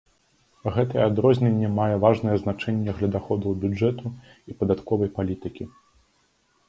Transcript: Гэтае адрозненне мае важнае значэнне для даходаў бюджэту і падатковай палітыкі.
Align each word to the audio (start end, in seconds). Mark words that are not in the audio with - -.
Гэтае 0.75 1.01
адрозненне 1.09 1.69
мае 1.81 1.95
важнае 2.05 2.37
значэнне 2.43 2.91
для 3.01 3.09
даходаў 3.17 3.51
бюджэту 3.67 4.05
і 4.53 4.59
падатковай 4.63 5.09
палітыкі. 5.19 5.63